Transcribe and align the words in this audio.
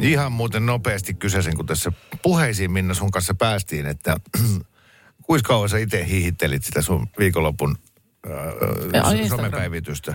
Ihan 0.00 0.32
muuten 0.32 0.66
nopeasti 0.66 1.14
kysäisen, 1.14 1.56
kun 1.56 1.66
tässä 1.66 1.92
puheisiin 2.22 2.70
Minna 2.70 2.94
sun 2.94 3.10
kanssa 3.10 3.34
päästiin, 3.34 3.86
että 3.86 4.16
kuinka 5.26 5.48
kauan 5.48 5.68
sä 5.68 5.78
itse 5.78 6.06
hihittelit 6.08 6.64
sitä 6.64 6.82
sun 6.82 7.08
viikonlopun 7.18 7.78
äh, 8.26 9.28
somepäivitystä? 9.28 10.14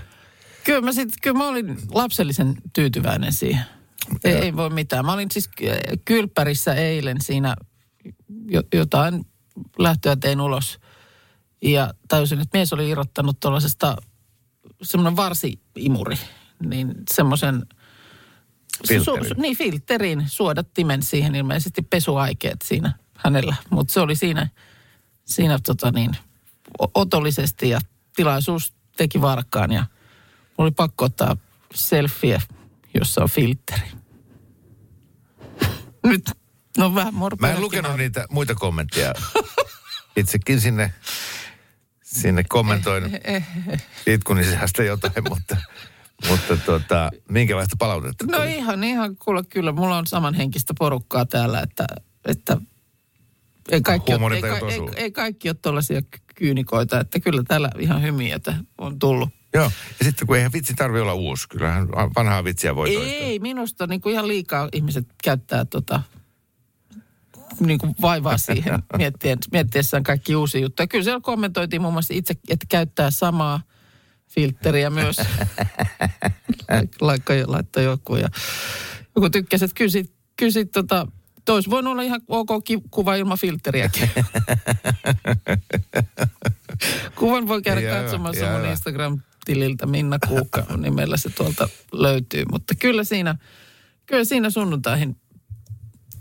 Kyllä 0.64 0.82
mä, 0.82 0.92
sit, 0.92 1.10
kyllä 1.22 1.38
mä 1.38 1.48
olin 1.48 1.78
lapsellisen 1.92 2.56
tyytyväinen 2.74 3.34
siihen. 3.34 3.66
Ei, 4.24 4.34
ei 4.34 4.56
voi 4.56 4.70
mitään. 4.70 5.06
Mä 5.06 5.14
olin 5.14 5.32
siis 5.32 5.48
ky- 5.48 5.68
kylppärissä 6.06 6.74
eilen 6.74 7.22
siinä 7.22 7.56
jo, 8.46 8.64
jotain 8.74 9.26
lähtöä 9.80 10.16
tein 10.16 10.42
ulos. 10.42 10.80
Ja 11.62 11.94
tajusin, 12.08 12.40
että 12.40 12.58
mies 12.58 12.74
oli 12.74 12.90
irrottanut 12.90 13.40
tuollaisesta 13.40 13.98
semmoinen 14.82 15.16
varsiimuri. 15.16 16.16
Niin 16.66 16.94
semmoisen... 17.14 17.66
Filterin. 18.88 19.28
Su, 19.28 19.34
niin, 19.42 19.58
filterin, 19.58 20.24
suodattimen 20.28 21.04
siihen 21.04 21.36
ilmeisesti 21.36 21.82
pesuaikeet 21.82 22.62
siinä 22.62 22.94
hänellä. 23.18 23.56
Mutta 23.70 23.94
se 23.94 24.00
oli 24.00 24.16
siinä, 24.16 24.50
siinä 25.26 25.60
tota 25.66 25.92
niin, 25.92 26.18
otollisesti 26.80 27.70
ja 27.70 27.80
tilaisuus 28.16 28.74
teki 28.98 29.22
varkaan 29.22 29.72
ja 29.72 29.86
oli 30.58 30.72
pakko 30.72 31.06
ottaa 31.06 31.38
selfie, 31.74 32.42
jossa 32.94 33.22
on 33.22 33.30
filteri. 33.30 33.88
Nyt, 36.04 36.32
no 36.78 36.96
vähän 36.96 37.14
morpea. 37.14 37.50
Mä 37.50 37.56
en 37.56 37.62
lukenut 37.62 37.98
niitä 37.98 38.26
muita 38.30 38.56
kommentteja. 38.56 39.14
Itsekin 40.16 40.62
sinne, 40.62 40.94
sinne 42.04 42.44
kommentoin 42.44 43.04
itkuni 44.08 44.44
sisästä 44.44 44.84
jotain, 44.84 45.14
mutta, 45.30 45.58
mutta 46.30 46.58
tota, 46.58 47.12
minkälaista 47.30 47.76
palautetta 47.80 48.26
No 48.26 48.38
tuli? 48.38 48.56
ihan, 48.56 48.84
ihan 48.84 49.16
kuule, 49.16 49.44
kyllä. 49.44 49.72
Mulla 49.72 49.98
on 49.98 50.08
samanhenkistä 50.08 50.74
porukkaa 50.80 51.26
täällä, 51.26 51.60
että, 51.60 51.86
että 52.26 52.58
ei 53.72 53.82
kaikki, 53.82 54.14
ole, 54.14 54.36
ei, 54.36 54.44
ei, 54.46 54.62
osuu. 54.62 54.92
ei 54.96 55.12
kaikki 55.12 55.50
ole 55.50 55.56
tuollaisia 55.62 56.02
kyynikoita, 56.36 57.00
että 57.00 57.20
kyllä 57.20 57.44
täällä 57.48 57.70
ihan 57.80 58.02
hymiötä 58.02 58.56
on 58.78 59.00
tullut. 59.00 59.30
Joo, 59.54 59.72
ja 60.00 60.06
sitten 60.06 60.28
kun 60.28 60.38
eihän 60.38 60.54
vitsi 60.54 60.74
tarvi 60.74 61.00
olla 61.00 61.14
uusi, 61.14 61.50
kyllähän 61.50 61.88
vanhaa 62.16 62.44
vitsiä 62.44 62.76
voi 62.76 62.94
toistaa. 62.94 63.18
Ei, 63.18 63.40
minusta 63.40 63.88
niin 63.88 64.02
kuin 64.02 64.14
ihan 64.14 64.28
liikaa 64.28 64.70
ihmiset 64.74 65.08
käyttää 65.24 65.66
tota, 65.66 66.02
niin 67.60 67.80
kuin 67.80 67.96
vaivaa 68.02 68.38
siihen 68.38 68.84
miettien, 68.98 69.38
miettiessään 69.52 70.04
kaikki 70.04 70.36
uusia 70.36 70.62
juttuja. 70.62 70.88
Kyllä 70.88 71.04
siellä 71.04 71.22
kommentoitiin 71.22 71.82
muun 71.82 71.94
muassa 71.94 72.14
itse, 72.14 72.34
että 72.50 72.66
käyttää 72.70 73.12
samaa 73.12 73.62
filtteriä 74.36 74.90
myös. 74.90 75.18
Laikka, 77.02 77.34
laittoi 77.48 77.84
joku 77.84 78.16
ja 78.16 78.30
joku 79.16 79.30
tykkäsi, 79.30 79.66
että 79.66 79.76
kyllä 79.76 79.92
sit, 79.92 80.14
kyllä 80.38 80.52
sit 80.52 80.72
tota, 80.72 81.08
tois 81.46 81.70
voinut 81.70 81.92
olla 81.92 82.02
ihan 82.02 82.22
ok 82.28 82.50
kuva 82.92 83.16
ilman 83.16 83.38
filtteriäkin. 83.38 84.10
Kuvan 87.16 87.48
voi 87.48 87.62
käydä 87.62 87.82
Joo, 87.82 88.02
katsomassa 88.02 88.46
joo. 88.46 88.60
mun 88.60 88.68
Instagram-tililtä 88.68 89.86
Minna 89.86 90.18
Kuukka 90.28 90.66
nimellä 90.78 91.18
se 91.18 91.30
tuolta 91.30 91.70
löytyy. 91.92 92.44
Mutta 92.52 92.76
kyllä 92.76 93.04
siinä, 93.04 93.36
kyllä 94.06 94.24
siinä 94.24 94.50
sunnuntaihin 94.50 95.16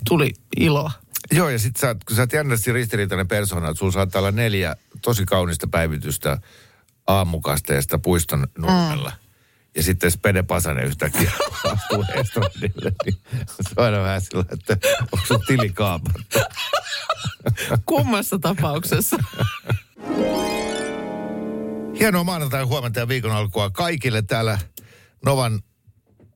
tuli 0.08 0.30
iloa. 0.56 0.92
Joo, 1.32 1.48
ja 1.48 1.58
sitten 1.58 1.80
sä, 1.80 1.96
kun 2.06 2.16
sä 2.16 2.22
oot 2.22 2.32
jännästi 2.32 2.72
ristiriitainen 2.72 3.28
persona, 3.28 3.68
että 3.68 3.78
sulla 3.78 3.92
saattaa 3.92 4.18
olla 4.18 4.30
neljä 4.30 4.76
tosi 5.02 5.24
kaunista 5.24 5.66
päivitystä 5.66 6.38
aamukasteesta 7.18 7.98
puiston 7.98 8.46
nurmella. 8.58 9.10
Mm. 9.10 9.22
Ja 9.76 9.82
sitten 9.82 10.10
Spede 10.10 10.42
Pasanen 10.42 10.84
yhtäkkiä 10.84 11.32
astuu 11.72 12.04
estradille, 12.14 12.92
niin 13.04 13.16
se 13.60 13.70
on 13.76 13.84
aina 13.84 14.02
vähän 14.02 14.20
sillä, 14.20 14.44
että 14.52 14.76
onko 15.12 15.26
sun 15.26 15.40
tili 15.46 15.68
kaapattu? 15.70 16.38
Kummassa 17.86 18.38
tapauksessa. 18.38 19.16
Hienoa 21.98 22.24
maanantai 22.24 22.62
huomenta 22.62 23.00
ja 23.00 23.08
viikon 23.08 23.32
alkua 23.32 23.70
kaikille 23.70 24.22
täällä 24.22 24.58
Novan 25.24 25.60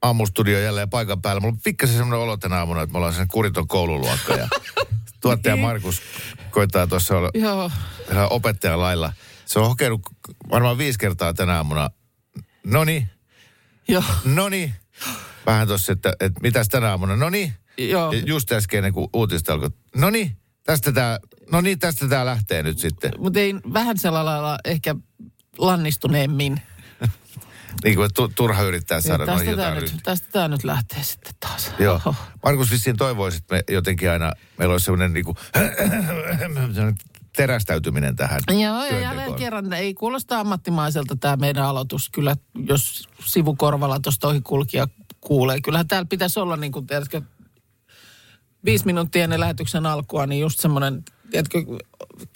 aamustudio 0.03 0.60
jälleen 0.60 0.91
paikan 0.91 1.22
päällä. 1.22 1.41
Mulla 1.41 1.53
on 1.53 1.60
pikkasen 1.64 1.97
semmoinen 1.97 2.22
olo 2.22 2.37
tänä 2.37 2.56
aamuna, 2.56 2.82
että 2.82 2.93
me 2.93 2.98
ollaan 2.98 3.14
sen 3.14 3.28
kuriton 3.28 3.69
koululuokka 3.69 4.34
ja 4.34 4.48
tuottaja 5.22 5.56
Markus 5.56 6.03
koittaa 6.50 6.87
tuossa 6.87 7.16
olla 7.16 7.70
opettajan 8.31 8.81
lailla. 8.81 9.12
Se 9.47 9.59
on 9.59 9.69
hokenut 9.69 10.01
varmaan 10.51 10.79
viisi 10.79 10.99
kertaa 10.99 11.34
tänä 11.34 11.57
aamuna. 11.57 11.91
Noni, 12.67 13.09
Joo. 13.89 14.05
noni. 14.25 14.75
Vähän 15.47 15.69
tuossa, 15.69 15.93
että, 15.93 16.12
että 16.21 16.41
mitäs 16.41 16.69
tänä 16.69 16.91
aamuna. 16.91 17.17
Noni. 17.17 17.53
Joo. 17.79 18.12
Ja 18.12 18.23
Just 18.27 18.53
äsken, 18.53 18.93
kun 18.93 19.11
uutista 19.12 19.53
alkoi. 19.53 19.71
Noni, 19.97 20.37
tästä 20.65 20.93
tää, 20.93 21.19
no 21.53 21.61
niin, 21.61 21.79
tästä 21.79 22.09
tää 22.09 22.27
lähtee 22.27 22.62
nyt 22.62 22.79
sitten. 22.79 23.11
Mutta 23.19 23.41
ei 23.41 23.55
vähän 23.73 23.99
sellailla 23.99 24.31
lailla 24.31 24.59
ehkä 24.65 24.95
lannistuneemmin. 25.59 26.61
Niin 27.85 27.97
kuin 27.97 28.11
tu, 28.15 28.29
turha 28.29 28.62
yrittää 28.62 29.01
saada 29.01 29.27
tästä, 29.27 29.41
tämä 29.41 29.51
jotain 29.51 29.75
nyt, 29.75 29.95
tästä 30.03 30.29
tämä 30.33 30.49
nyt 30.49 30.65
lähtee 30.65 31.03
sitten 31.03 31.33
taas. 31.41 31.71
Joo. 31.79 32.15
Markus 32.43 32.71
vissiin 32.71 32.97
toivoisi, 32.97 33.39
että 33.39 33.55
me 33.55 33.62
jotenkin 33.69 34.11
aina, 34.11 34.33
meillä 34.59 34.73
olisi 34.73 34.85
sellainen 34.85 35.12
niin 35.12 35.25
kuin, 35.25 35.37
terästäytyminen 37.37 38.17
tähän 38.17 38.41
Joo, 38.49 38.85
ja 38.85 39.01
jälleen 39.01 39.35
kerran 39.35 39.73
ei 39.73 39.95
kuulosta 39.95 40.41
ammattimaiselta 40.41 41.17
tämä 41.17 41.37
meidän 41.37 41.65
aloitus. 41.65 42.11
Kyllä, 42.11 42.37
jos 42.69 43.09
sivukorvalla 43.25 44.01
tuosta 44.01 44.29
ohi 44.29 44.41
kulkija 44.41 44.89
kuulee. 45.21 45.61
Kyllähän 45.61 45.89
täällä 45.89 46.07
pitäisi 46.11 46.41
olla, 46.41 46.57
niin 46.57 46.73
kuin 46.73 46.87
tiedätkö, 46.87 47.23
viisi 48.65 48.87
minuuttia 48.87 49.25
ennen 49.25 49.41
lähetyksen 49.41 49.87
alkua, 49.87 50.27
niin 50.27 50.41
just 50.41 50.61
semmoinen, 50.61 51.05
tiedätkö, 51.31 51.59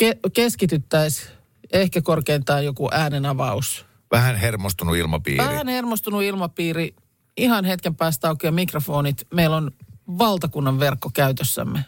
ke- 0.02 0.30
keskityttäisiin 0.32 1.30
ehkä 1.72 2.02
korkeintaan 2.02 2.64
joku 2.64 2.88
äänenavaus. 2.92 3.86
Vähän 4.10 4.36
hermostunut 4.36 4.96
ilmapiiri. 4.96 5.44
Vähän 5.44 5.68
hermostunut 5.68 6.22
ilmapiiri, 6.22 6.94
ihan 7.36 7.64
hetken 7.64 7.94
päästä 7.94 8.28
auki 8.28 8.46
ja 8.46 8.52
mikrofonit. 8.52 9.26
Meillä 9.34 9.56
on 9.56 9.70
valtakunnan 10.18 10.80
verkko 10.80 11.10
käytössämme. 11.14 11.84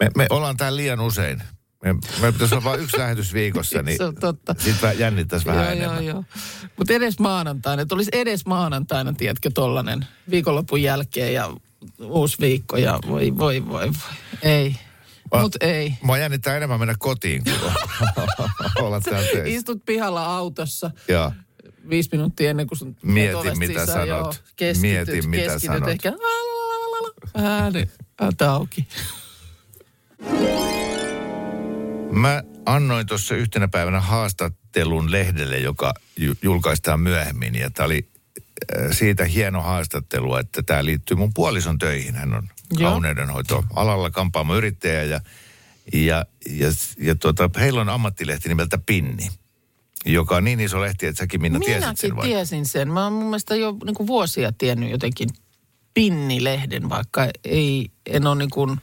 Me, 0.00 0.10
me 0.16 0.26
ollaan 0.30 0.56
täällä 0.56 0.76
liian 0.76 1.00
usein. 1.00 1.42
Me, 1.84 1.92
me 2.20 2.32
pitäisi 2.32 2.54
olla 2.54 2.64
vain 2.64 2.80
yksi 2.80 2.98
lähetys 2.98 3.34
viikossa, 3.34 3.82
niin 3.82 3.96
Se 3.98 4.04
on 4.04 4.14
totta. 4.14 4.54
sitten 4.58 4.98
jännittäisi 4.98 5.46
vähän 5.46 5.64
joo, 5.64 5.72
enemmän. 5.72 6.06
Joo, 6.06 6.14
joo. 6.14 6.24
Mutta 6.76 6.92
edes 6.92 7.18
maanantaina, 7.18 7.82
että 7.82 7.94
olisi 7.94 8.10
edes 8.14 8.46
maanantaina, 8.46 9.12
tiedätkö, 9.12 9.50
tollanen 9.54 10.06
viikonlopun 10.30 10.82
jälkeen 10.82 11.34
ja 11.34 11.50
uusi 12.00 12.36
viikko 12.40 12.76
ja 12.76 12.98
voi, 13.08 13.38
voi, 13.38 13.68
voi, 13.68 13.88
voi. 13.88 13.92
Ei. 14.42 14.76
Mutta 15.42 15.58
ei. 15.60 15.94
Mua 16.02 16.18
jännittää 16.18 16.56
enemmän 16.56 16.78
mennä 16.78 16.94
kotiin, 16.98 17.44
kuin 17.44 17.54
olla 18.84 19.00
täällä 19.00 19.22
töissä. 19.22 19.42
Istut 19.44 19.84
pihalla 19.86 20.36
autossa 20.36 20.90
Joo. 21.08 21.32
viisi 21.88 22.08
minuuttia 22.12 22.50
ennen 22.50 22.66
kuin 22.66 22.78
sun 22.78 22.96
Mieti, 23.02 23.54
mitä 23.58 23.80
sisään, 23.80 23.86
sanot. 23.86 24.08
Joo, 24.08 24.34
keskityt, 24.56 25.06
Mieti, 25.06 25.28
mitä 25.28 25.42
keskityt 25.42 25.76
sanot. 25.76 25.88
Ehkä 25.88 26.12
ääni, 27.34 27.88
äätä 28.20 28.52
auki. 28.52 28.88
Mä 32.14 32.42
annoin 32.66 33.06
tuossa 33.06 33.34
yhtenä 33.34 33.68
päivänä 33.68 34.00
haastattelun 34.00 35.12
lehdelle, 35.12 35.58
joka 35.58 35.94
ju- 36.16 36.36
julkaistaan 36.42 37.00
myöhemmin. 37.00 37.54
Ja 37.54 37.70
tämä 37.70 37.86
oli 37.86 38.08
äh, 38.76 38.92
siitä 38.92 39.24
hieno 39.24 39.62
haastattelu, 39.62 40.36
että 40.36 40.62
tämä 40.62 40.84
liittyy 40.84 41.16
mun 41.16 41.34
puolison 41.34 41.78
töihin. 41.78 42.14
Hän 42.14 42.34
on 42.34 42.48
Joo. 42.78 42.90
kauneudenhoitoalalla 42.90 44.10
kampaamo-yrittäjä 44.10 45.02
ja, 45.02 45.20
ja, 45.92 46.24
ja, 46.50 46.68
ja 46.98 47.14
tuota, 47.14 47.50
heillä 47.56 47.80
on 47.80 47.88
ammattilehti 47.88 48.48
nimeltä 48.48 48.78
Pinni, 48.86 49.28
joka 50.06 50.36
on 50.36 50.44
niin 50.44 50.60
iso 50.60 50.80
lehti, 50.80 51.06
että 51.06 51.18
säkin 51.18 51.42
Minna 51.42 51.58
tiesit 51.58 51.80
Minäkin 51.80 52.00
sen 52.00 52.16
vai? 52.16 52.26
tiesin 52.26 52.66
sen. 52.66 52.92
Mä 52.92 53.04
oon 53.04 53.12
mun 53.12 53.24
mielestä 53.24 53.56
jo 53.56 53.76
niin 53.84 53.94
kuin 53.94 54.06
vuosia 54.06 54.52
tiennyt 54.52 54.90
jotenkin 54.90 55.28
pinnilehden, 55.94 56.88
vaikka 56.88 57.28
ei, 57.44 57.88
en 58.06 58.26
ole 58.26 58.34
niin 58.36 58.50
kuin 58.50 58.80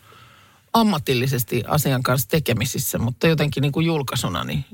ammatillisesti 0.74 1.64
asian 1.68 2.04
kanssa 2.04 2.30
tekemisissä, 2.30 2.98
mutta 2.98 3.28
jotenkin 3.28 3.62
niin 3.62 3.72
kuin 3.72 3.86
julkaisuna 3.86 4.44
niin 4.44 4.66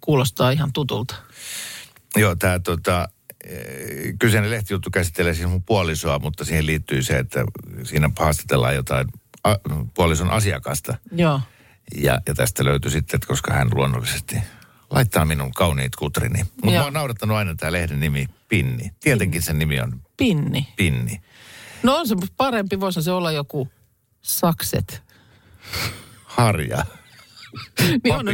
kuulostaa 0.00 0.50
ihan 0.50 0.72
tutulta. 0.72 1.14
Joo, 2.16 2.36
tämä 2.36 2.58
tota, 2.58 3.08
eh, 3.44 4.14
kyseinen 4.18 4.50
lehtijuttu 4.50 4.90
käsittelee 4.90 5.34
siis 5.34 5.48
mun 5.48 5.62
puolisoa, 5.62 6.18
mutta 6.18 6.44
siihen 6.44 6.66
liittyy 6.66 7.02
se, 7.02 7.18
että 7.18 7.44
siinä 7.84 8.10
haastatellaan 8.18 8.74
jotain 8.74 9.06
a, 9.44 9.54
puolison 9.94 10.30
asiakasta. 10.30 10.98
Joo. 11.12 11.40
Ja, 11.96 12.20
ja 12.26 12.34
tästä 12.34 12.64
löytyi 12.64 12.90
sitten, 12.90 13.16
että 13.16 13.26
koska 13.26 13.52
hän 13.52 13.68
luonnollisesti 13.74 14.36
laittaa 14.90 15.24
minun 15.24 15.52
kauniit 15.52 15.96
kutrini. 15.96 16.44
Mutta 16.62 16.78
mä 16.78 16.84
oon 16.84 16.92
naurattanut 16.92 17.36
aina 17.36 17.54
tämä 17.54 17.72
lehden 17.72 18.00
nimi 18.00 18.26
Pinni. 18.48 18.92
Tietenkin 19.00 19.42
sen 19.42 19.58
nimi 19.58 19.80
on 19.80 20.02
Pinni. 20.16 20.68
Pinni. 20.76 21.20
No 21.82 21.96
on 21.96 22.08
se 22.08 22.14
parempi, 22.36 22.80
voisi 22.80 23.02
se 23.02 23.10
olla 23.10 23.32
joku 23.32 23.68
sakset. 24.22 25.02
Harja. 26.24 26.84
Niin 28.04 28.14
on, 28.14 28.24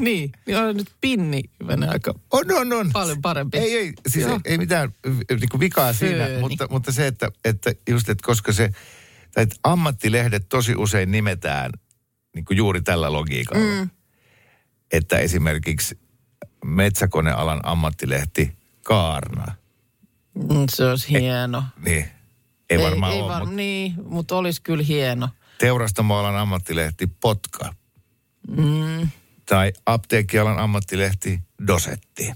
niin, 0.00 0.32
niin 0.46 0.56
on 0.58 0.76
nyt 0.76 0.90
pinni 1.00 1.42
menee 1.64 1.88
aika 1.88 2.14
On, 2.30 2.44
on, 2.52 2.72
on. 2.72 2.90
paljon 2.92 3.22
parempi. 3.22 3.58
Ei, 3.58 3.76
ei, 3.76 3.92
siis 4.08 4.26
ei, 4.26 4.36
ei 4.44 4.58
mitään 4.58 4.94
niin 5.40 5.48
kuin 5.50 5.60
vikaa 5.60 5.92
siinä, 5.92 6.24
mutta, 6.40 6.66
mutta 6.70 6.92
se, 6.92 7.06
että, 7.06 7.30
että 7.44 7.72
just, 7.88 8.08
että 8.08 8.26
koska 8.26 8.52
se, 8.52 8.70
tai 9.34 9.42
että 9.42 9.56
ammattilehdet 9.64 10.48
tosi 10.48 10.74
usein 10.76 11.10
nimetään 11.10 11.72
niin 12.34 12.44
kuin 12.44 12.56
juuri 12.58 12.82
tällä 12.82 13.12
logiikalla. 13.12 13.80
Mm. 13.84 13.90
Että 14.92 15.18
esimerkiksi 15.18 15.98
metsäkonealan 16.64 17.60
ammattilehti 17.62 18.56
Kaarna, 18.82 19.54
Mm, 20.34 20.64
se 20.70 20.84
olisi 20.86 21.08
hieno. 21.10 21.64
niin 21.84 22.04
ei 22.70 22.78
varmaan 22.78 23.12
ei, 23.12 23.20
ole, 23.20 23.28
var, 23.28 23.40
mutta 23.40 23.56
Niin, 23.56 23.94
mutta 24.04 24.36
olisi 24.36 24.62
kyllä 24.62 24.84
hieno. 24.84 25.28
Teurastamoalan 25.58 26.36
ammattilehti 26.36 27.06
Potka. 27.06 27.74
Mm. 28.48 29.08
Tai 29.46 29.72
apteekkialan 29.86 30.58
ammattilehti 30.58 31.40
Dosetti. 31.66 32.32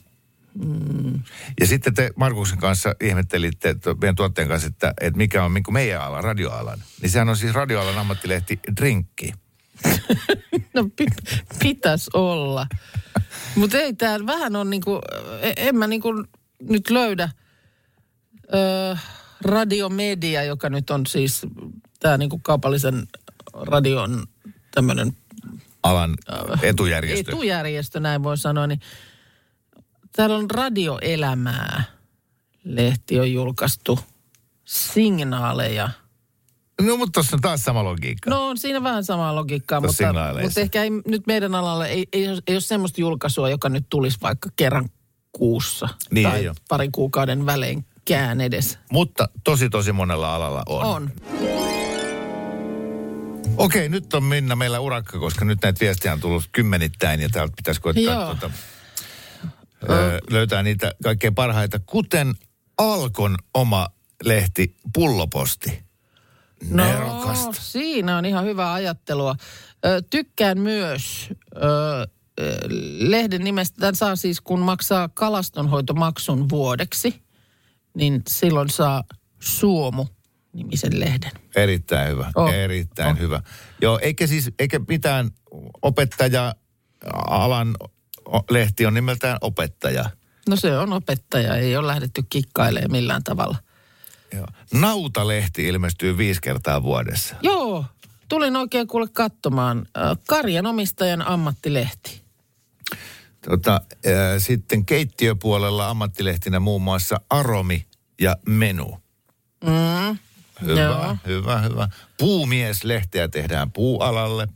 Mm. 0.65 1.21
Ja 1.61 1.67
sitten 1.67 1.95
te 1.95 2.11
Markuksen 2.17 2.59
kanssa 2.59 2.95
ihmettelitte 3.01 3.77
meidän 4.01 4.17
tuotteen 4.17 4.49
kanssa, 4.49 4.69
että, 4.69 4.95
että 5.01 5.17
mikä 5.17 5.45
on 5.45 5.55
niin 5.55 5.65
meidän 5.71 6.03
ala, 6.03 6.21
radioalan. 6.21 6.79
Niin 7.03 7.11
sehän 7.11 7.29
on 7.29 7.37
siis 7.37 7.55
radioalan 7.55 7.99
ammattilehti 7.99 8.61
Drinkki. 8.81 9.33
No 10.75 10.89
pi- 10.97 11.07
pitäisi 11.63 12.11
olla. 12.15 12.67
Mutta 13.55 13.79
ei 13.79 13.93
täällä 13.93 14.27
vähän 14.27 14.57
on 14.57 14.71
niinku, 14.71 15.01
e- 15.41 15.53
en 15.69 15.77
mä 15.77 15.87
niinku 15.87 16.09
nyt 16.69 16.91
löydä 16.91 17.31
ö, 18.55 18.97
radiomedia, 19.41 20.43
joka 20.43 20.71
nyt 20.71 20.91
on 20.91 21.07
siis 21.07 21.43
tämä 22.01 22.19
niinku 22.19 22.39
kaupallisen 22.43 23.09
radion 23.55 24.27
tämmöinen 24.71 25.17
Alan 25.83 26.15
etujärjestö. 26.63 27.31
etujärjestö, 27.33 28.01
näin 28.01 28.23
voi 28.23 28.39
sanoa, 28.39 28.67
niin 28.67 28.81
täällä 30.17 30.37
on 30.37 30.51
radioelämää. 30.51 31.83
Lehti 32.65 33.21
on 33.21 33.33
julkaistu 33.33 33.99
signaaleja. 34.65 35.89
No 36.83 36.97
mutta 36.97 37.13
tuossa 37.13 37.37
on 37.37 37.41
taas 37.41 37.63
sama 37.65 37.85
logiikka. 37.85 38.31
No 38.31 38.47
on 38.49 38.59
siinä 38.59 38.83
vähän 38.83 39.05
samaa 39.05 39.35
logiikkaa, 39.35 39.81
mutta, 39.81 40.05
mutta 40.43 40.61
ehkä 40.61 40.83
ei, 40.83 40.91
nyt 40.91 41.27
meidän 41.27 41.55
alalle 41.55 41.89
ei, 41.89 42.07
ei, 42.13 42.29
ole- 42.29 42.43
ei 42.47 42.55
ole 42.55 42.61
semmoista 42.61 43.01
julkaisua, 43.01 43.51
joka 43.51 43.69
nyt 43.69 43.87
tulisi 43.91 44.19
vaikka 44.23 44.49
kerran 44.57 44.89
kuussa. 45.33 45.89
Niin 46.11 46.29
tai 46.31 46.53
parin 46.69 46.93
kuukauden 46.93 47.47
välein 47.47 47.85
kään 48.05 48.41
edes. 48.41 48.79
Mutta 48.93 49.29
tosi 49.45 49.71
tosi 49.71 49.93
monella 49.93 50.35
alalla 50.35 50.63
on. 50.67 50.85
On. 50.87 51.11
Okei, 53.61 53.89
nyt 53.89 54.15
on 54.15 54.25
Minna 54.25 54.57
meillä 54.57 54.81
urakka, 54.81 55.19
koska 55.19 55.45
nyt 55.45 55.59
näitä 55.63 55.81
viestejä 55.81 56.13
on 56.13 56.21
tullut 56.21 56.49
kymmenittäin 56.53 57.21
ja 57.21 57.29
täältä 57.29 57.53
pitäisi 57.57 57.81
koittaa 57.81 58.15
Joo. 58.15 58.25
tuota, 58.25 58.51
ö, 59.91 60.19
löytää 60.31 60.63
niitä 60.63 60.93
kaikkein 61.03 61.35
parhaita. 61.35 61.81
Kuten 61.87 62.35
Alkon 62.79 63.37
oma 63.55 63.89
lehti 64.25 64.77
Pulloposti. 64.95 65.83
Nerokasta. 66.71 67.47
No, 67.47 67.53
siinä 67.53 68.19
on 68.19 68.25
ihan 68.25 68.45
hyvää 68.45 68.73
ajattelua. 68.73 69.35
Ö, 69.85 70.03
tykkään 70.11 70.59
myös 70.59 71.29
ö, 71.57 71.61
ö, 72.41 72.59
lehden 72.99 73.45
nimestä. 73.45 73.77
Tämän 73.81 73.97
saa 73.97 74.17
siis, 74.17 74.41
kun 74.41 74.61
maksaa 74.61 75.09
kalastonhoitomaksun 75.09 76.49
vuodeksi, 76.49 77.23
niin 77.95 78.23
silloin 78.29 78.71
saa 78.71 79.05
Suomu 79.41 80.09
nimisen 80.53 81.01
lehden. 81.01 81.31
Erittäin 81.57 82.09
hyvä, 82.09 82.31
Oh. 82.35 82.53
erittäin 82.55 83.13
Oh. 83.17 83.19
hyvä. 83.19 83.43
Joo, 83.83 83.99
eikä 84.03 84.27
siis, 84.27 84.51
eikä 84.59 84.81
mitään 84.89 85.31
opettaja-alan 85.83 87.75
lehti 88.51 88.87
on 88.87 88.95
nimeltään 88.95 89.39
opettaja. 89.41 90.11
No 90.49 90.57
se 90.57 90.79
on 90.79 90.93
opettaja, 90.93 91.57
ei 91.57 91.77
ole 91.77 91.87
lähdetty 91.87 92.25
kikkailemaan 92.31 92.91
millään 92.93 93.25
tavalla. 93.25 93.57
Joo. 94.35 94.47
Nautalehti 94.75 95.65
ilmestyy 95.69 96.17
viisi 96.19 96.41
kertaa 96.41 96.83
vuodessa. 96.83 97.37
Joo, 97.43 97.85
tulin 98.29 98.57
oikein 98.57 98.87
kuule 98.87 99.09
katsomaan. 99.13 99.87
Karjan 100.29 100.67
omistajan 100.67 101.23
ammattilehti. 101.27 102.23
Tota, 103.49 103.81
ää, 104.07 104.39
sitten 104.39 104.85
keittiöpuolella 104.87 105.89
ammattilehtinä 105.91 106.61
muun 106.61 106.83
muassa 106.83 107.21
Aromi 107.31 107.87
ja 108.21 108.37
Menu. 108.47 108.99
Mm, 109.65 109.71
Hyvä, 110.61 110.81
Joo. 110.81 111.17
hyvä, 111.27 111.61
hyvä. 111.61 111.89
Puumieslehteä 112.19 113.29
tehdään 113.29 113.73
puualalle. 113.73 114.49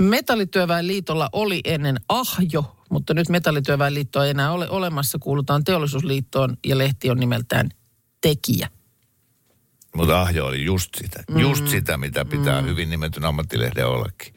Metallityöväen 0.00 0.86
liitolla 0.86 1.28
oli 1.32 1.60
ennen 1.64 2.00
Ahjo, 2.08 2.76
mutta 2.90 3.14
nyt 3.14 3.28
Metallityöväen 3.28 3.94
liittoa 3.94 4.24
ei 4.24 4.30
enää 4.30 4.52
ole 4.52 4.68
olemassa. 4.68 5.18
Kuulutaan 5.18 5.64
teollisuusliittoon 5.64 6.56
ja 6.66 6.78
lehti 6.78 7.10
on 7.10 7.20
nimeltään 7.20 7.68
Tekijä. 8.20 8.68
Mutta 9.96 10.20
Ahjo 10.22 10.46
oli 10.46 10.64
just 10.64 10.94
sitä, 10.94 11.24
mm. 11.30 11.38
just 11.38 11.68
sitä, 11.68 11.96
mitä 11.96 12.24
pitää 12.24 12.60
mm. 12.62 12.68
hyvin 12.68 12.90
nimetyn 12.90 13.24
ammattilehden 13.24 13.86
ollakin. 13.86 14.34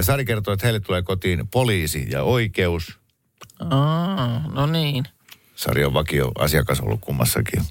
Sari 0.00 0.24
kertoo, 0.24 0.54
että 0.54 0.66
heille 0.66 0.80
tulee 0.80 1.02
kotiin 1.02 1.48
poliisi 1.48 2.06
ja 2.10 2.22
oikeus. 2.22 2.98
Aa, 3.70 4.44
no 4.52 4.66
niin. 4.66 5.04
Sari 5.54 5.84
on 5.84 5.94
vakio 5.94 6.32
asiakas 6.38 6.80
ollut 6.80 7.00
kummassakin. 7.00 7.62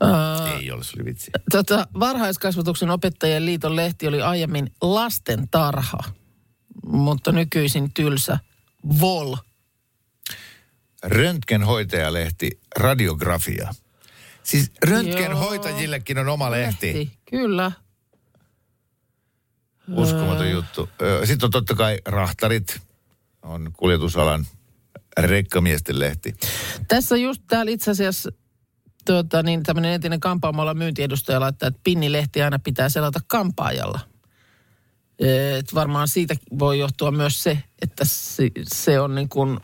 Aa, 0.00 0.48
Ei 0.58 0.70
ole, 0.70 0.84
se 0.84 0.92
oli 0.96 1.04
vitsi. 1.04 1.30
tota, 1.50 1.86
varhaiskasvatuksen 2.00 2.90
opettajien 2.90 3.46
liiton 3.46 3.76
lehti 3.76 4.06
oli 4.08 4.22
aiemmin 4.22 4.72
lasten 4.82 5.48
tarha, 5.48 5.98
mutta 6.86 7.32
nykyisin 7.32 7.92
tylsä 7.94 8.38
Vol. 9.00 9.36
Röntgenhoitajalehti 11.02 12.60
Radiografia. 12.76 13.74
Siis 14.42 14.70
röntgenhoitajillekin 14.84 16.18
on 16.18 16.28
oma 16.28 16.50
lehti. 16.50 17.10
Kyllä. 17.30 17.72
Uskomaton 19.96 20.50
juttu. 20.50 20.88
Ö, 21.02 21.26
Sitten 21.26 21.46
on 21.46 21.50
totta 21.50 21.74
kai 21.74 21.98
rahtarit. 22.04 22.80
On 23.42 23.72
kuljetusalan 23.76 24.46
rekkamiesten 25.18 25.98
lehti. 25.98 26.34
Tässä 26.88 27.16
just 27.16 27.42
täällä 27.46 27.72
itse 27.72 27.90
asiassa 27.90 28.30
tuota, 29.12 29.42
niin 29.42 29.62
tämmöinen 29.62 29.92
entinen 29.92 30.20
kampaamolla 30.20 30.74
myyntiedustaja 30.74 31.40
laittaa, 31.40 31.66
että 31.66 31.80
pinnilehti 31.84 32.42
aina 32.42 32.58
pitää 32.58 32.88
selata 32.88 33.20
kampaajalla. 33.26 34.00
Et 35.58 35.74
varmaan 35.74 36.08
siitä 36.08 36.34
voi 36.58 36.78
johtua 36.78 37.10
myös 37.10 37.42
se, 37.42 37.62
että 37.82 38.04
se, 38.62 39.00
on 39.00 39.14
niin 39.14 39.28
kuin 39.28 39.58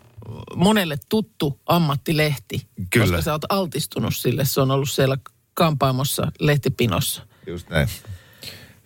monelle 0.57 0.97
tuttu 1.09 1.61
ammattilehti. 1.67 2.69
Kyllä. 2.91 3.07
Koska 3.07 3.23
sä 3.23 3.33
oot 3.33 3.45
altistunut 3.49 4.17
sille. 4.17 4.45
Se 4.45 4.61
on 4.61 4.71
ollut 4.71 4.91
siellä 4.91 5.17
kampaamossa 5.55 6.33
lehtipinossa. 6.41 7.27
Just 7.47 7.71
näin. 7.71 7.89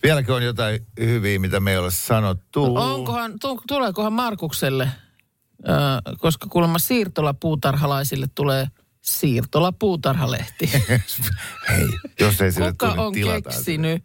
Vieläkö 0.02 0.34
on 0.34 0.42
jotain 0.42 0.86
hyviä, 1.00 1.38
mitä 1.38 1.60
me 1.60 1.72
ei 1.72 1.78
ole 1.78 1.90
sanottu? 1.90 2.76
Onkohan, 2.76 3.38
tu, 3.40 3.60
tuleekohan 3.68 4.12
Markukselle, 4.12 4.88
koska 6.18 6.46
kuulemma 6.48 6.78
siirtolapuutarhalaisille 6.78 8.26
tulee 8.34 8.66
siirtolapuutarhalehti. 9.08 10.70
Hei, 11.68 11.88
jos 12.20 12.40
ei 12.40 12.52
sille 12.52 12.70
Kuka 12.70 12.88
on 12.88 13.12
tilataan. 13.12 13.42
keksinyt? 13.42 14.04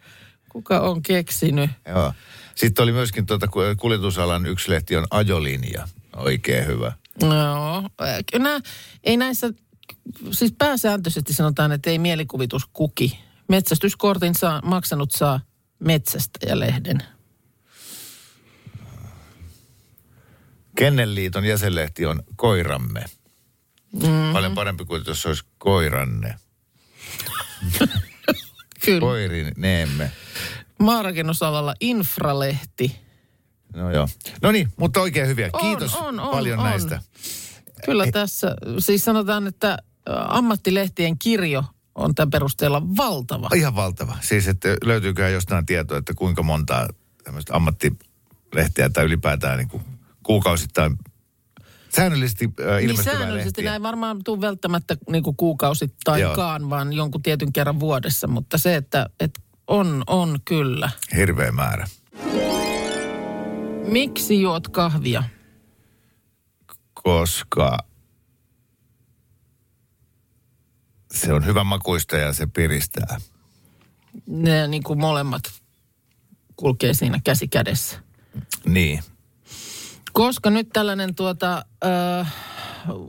Kuka 0.50 0.80
on 0.80 1.02
keksinyt? 1.02 1.70
Joo. 1.88 2.14
Sitten 2.56 2.84
oli 2.84 2.92
myöskin 2.92 3.26
tuota, 3.26 3.48
ku- 3.48 3.60
kuljetusalan 3.78 4.46
yksi 4.46 4.70
lehti 4.72 4.96
on 4.98 5.08
ajolinja. 5.12 5.88
Oikein 6.16 6.68
hyvä. 6.68 6.92
No, 7.22 7.90
nää, 8.40 8.60
ei 9.04 9.18
näissä, 9.18 9.50
siis 10.32 10.54
pääsääntöisesti 10.58 11.34
sanotaan, 11.34 11.72
että 11.72 11.90
ei 11.90 12.00
mielikuvitus 12.00 12.66
kuki. 12.74 13.20
Metsästyskortin 13.50 14.36
saa, 14.36 14.62
maksanut 14.64 15.12
saa 15.12 15.40
metsästäjälehden. 15.80 16.98
Kennelliiton 20.76 21.46
jäsenlehti 21.46 22.06
on 22.06 22.24
Koiramme. 22.36 23.06
Mm. 23.94 24.34
Paljon 24.34 24.56
parempi 24.56 24.86
kuin 24.86 25.04
jos 25.08 25.26
olisi 25.26 25.44
Koiranne. 25.58 26.36
Kyllä. 28.86 29.00
Koirin 29.00 29.52
neemme. 29.58 30.12
Maarakennusalalla 30.80 31.76
infralehti. 31.80 33.04
No 33.76 33.92
joo. 33.92 34.08
No 34.42 34.52
niin, 34.52 34.74
mutta 34.78 35.02
oikein 35.02 35.28
hyviä. 35.28 35.50
On, 35.54 35.62
Kiitos 35.62 35.96
on, 35.96 36.20
on, 36.20 36.32
paljon 36.32 36.60
on. 36.60 36.66
näistä. 36.66 37.02
Kyllä 37.86 38.06
tässä, 38.12 38.56
siis 38.80 39.06
sanotaan, 39.06 39.48
että 39.48 39.78
ammattilehtien 40.28 41.20
kirjo 41.20 41.64
on 41.96 42.16
tämän 42.16 42.30
perusteella 42.30 42.82
valtava. 42.98 43.50
Ihan 43.56 43.76
valtava. 43.76 44.18
Siis, 44.22 44.48
että 44.48 44.70
löytyykö 44.84 45.30
jostain 45.30 45.66
tietoa, 45.66 45.98
että 45.98 46.14
kuinka 46.14 46.44
monta 46.44 46.88
tämmöistä 47.24 47.56
ammattilehtiä 47.56 48.90
tai 48.94 49.06
ylipäätään 49.06 49.58
niin 49.58 49.70
kuin 49.70 49.84
kuukausittain 50.24 50.98
säännöllisesti 51.96 52.46
äh, 52.46 52.66
Niin 52.66 52.90
ilmestyvää 52.90 53.18
säännöllisesti 53.18 53.62
lehtiä. 53.62 53.72
näin 53.72 53.84
varmaan 53.84 54.24
tuu 54.24 54.42
välttämättä 54.42 54.98
niin 55.10 55.24
kuin 55.24 55.36
kuukausittain, 55.36 56.24
vaan 56.70 56.94
jonkun 56.94 57.24
tietyn 57.24 57.54
kerran 57.54 57.80
vuodessa. 57.80 58.28
Mutta 58.28 58.58
se, 58.58 58.76
että, 58.76 59.10
että 59.20 59.42
on, 59.68 60.04
on 60.08 60.40
kyllä. 60.46 60.90
Hirveä 61.16 61.52
määrä. 61.52 61.88
Miksi 63.88 64.42
juot 64.42 64.68
kahvia? 64.68 65.24
koska 67.04 67.78
se 71.12 71.34
on 71.34 71.46
hyvä 71.46 71.64
makuista 71.64 72.18
ja 72.18 72.34
se 72.34 72.48
piristää. 72.48 73.18
Ne 74.28 74.68
niin 74.68 74.84
kuin 74.84 75.00
molemmat 75.00 75.44
kulkee 76.56 76.94
siinä 76.94 77.20
käsi 77.24 77.48
kädessä. 77.48 78.00
Niin. 78.66 79.04
Koska 80.14 80.50
nyt 80.50 80.70
tällainen 80.74 81.16
tuota, 81.16 81.66
äh, 81.86 82.34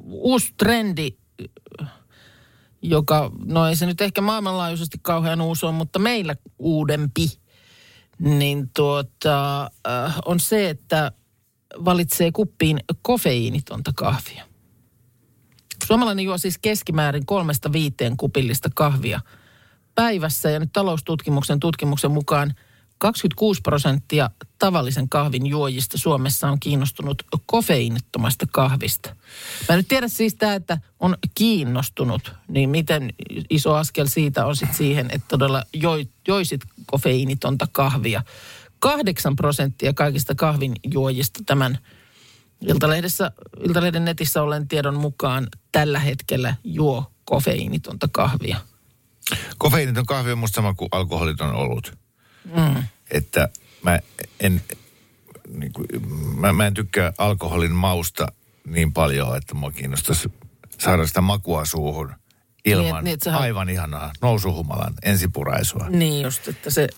uusi 0.04 0.54
trendi, 0.56 1.10
joka, 2.82 3.30
no 3.44 3.66
ei 3.68 3.76
se 3.76 3.86
nyt 3.86 4.00
ehkä 4.00 4.20
maailmanlaajuisesti 4.20 4.98
kauhean 5.02 5.40
uusi 5.40 5.66
on, 5.66 5.74
mutta 5.74 5.98
meillä 5.98 6.36
uudempi, 6.58 7.28
niin 8.18 8.70
tuota, 8.76 9.62
äh, 9.62 10.16
on 10.24 10.40
se, 10.40 10.70
että 10.70 11.12
valitsee 11.84 12.32
kuppiin 12.32 12.80
kofeiinitonta 13.02 13.92
kahvia. 13.96 14.44
Suomalainen 15.86 16.24
juo 16.24 16.38
siis 16.38 16.58
keskimäärin 16.58 17.26
kolmesta 17.26 17.72
viiteen 17.72 18.16
kupillista 18.16 18.68
kahvia 18.74 19.20
päivässä 19.94 20.50
ja 20.50 20.60
nyt 20.60 20.72
taloustutkimuksen 20.72 21.60
tutkimuksen 21.60 22.10
mukaan 22.10 22.54
26 22.98 23.60
prosenttia 23.60 24.30
tavallisen 24.58 25.08
kahvin 25.08 25.46
juojista 25.46 25.98
Suomessa 25.98 26.48
on 26.48 26.60
kiinnostunut 26.60 27.22
kofeiinittomasta 27.46 28.46
kahvista. 28.52 29.16
Mä 29.68 29.76
nyt 29.76 29.88
tiedä 29.88 30.08
siis 30.08 30.34
tämä, 30.34 30.54
että 30.54 30.78
on 31.00 31.16
kiinnostunut, 31.34 32.32
niin 32.48 32.70
miten 32.70 33.12
iso 33.50 33.74
askel 33.74 34.06
siitä 34.06 34.46
on 34.46 34.56
sitten 34.56 34.76
siihen, 34.76 35.10
että 35.10 35.28
todella 35.28 35.62
joi, 35.72 36.08
joisit 36.28 36.60
kofeiinitonta 36.86 37.66
kahvia. 37.72 38.22
Kahdeksan 38.78 39.36
prosenttia 39.36 39.92
kaikista 39.92 40.34
kahvin 40.34 40.72
juojista 40.92 41.40
tämän 41.46 41.78
Iltalehdessä, 42.66 43.30
Iltalehden 43.64 44.04
netissä 44.04 44.42
ollen 44.42 44.68
tiedon 44.68 45.00
mukaan 45.00 45.46
tällä 45.72 45.98
hetkellä 45.98 46.54
juo 46.64 47.12
kofeiinitonta 47.24 48.08
kahvia. 48.12 48.56
Kofeiiniton 49.58 50.06
kahvi 50.06 50.32
on 50.32 50.38
musta 50.38 50.54
sama 50.54 50.74
kuin 50.74 50.88
alkoholiton 50.92 51.54
olut. 51.54 52.03
Mm. 52.44 52.82
Että 53.10 53.48
mä 53.82 53.98
en, 54.40 54.62
niin 55.48 55.72
kuin, 55.72 55.86
mä, 56.36 56.52
mä 56.52 56.66
en 56.66 56.74
tykkää 56.74 57.12
alkoholin 57.18 57.72
mausta 57.72 58.26
niin 58.66 58.92
paljon, 58.92 59.36
että 59.36 59.54
mua 59.54 59.70
kiinnostaisi 59.70 60.32
saada 60.78 61.06
sitä 61.06 61.20
makua 61.20 61.64
suuhun 61.64 62.14
ilman 62.64 62.84
Niin, 62.84 62.96
et- 62.96 63.04
niin, 63.04 63.14
et 63.14 63.22
sähän- 63.22 63.40
aivan 63.42 63.68
ihanaa 63.68 64.12
nousuhumalan 64.22 64.94
ensipuraisua. 65.02 65.86
Niin 65.88 66.22
just, 66.22 66.48
että 66.48 66.70
se, 66.70 66.88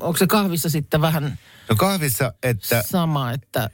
onko 0.00 0.16
se 0.16 0.26
kahvissa 0.26 0.70
sitten 0.70 1.00
vähän 1.00 1.38
No 1.68 1.76
kahvissa, 1.76 2.32
että 2.42 2.82
sama, 2.86 3.32
että 3.32 3.70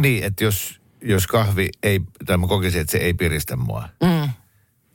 Niin, 0.00 0.24
että 0.24 0.44
jos, 0.44 0.80
jos 1.02 1.26
kahvi 1.26 1.68
ei, 1.82 2.00
tai 2.26 2.36
mä 2.36 2.46
kokisin, 2.46 2.80
että 2.80 2.92
se 2.92 2.98
ei 2.98 3.14
piristä 3.14 3.56
mua, 3.56 3.88
mm, 4.02 4.28